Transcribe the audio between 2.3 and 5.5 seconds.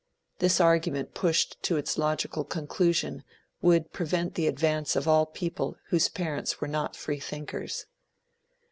conclusion, would prevent the advance of all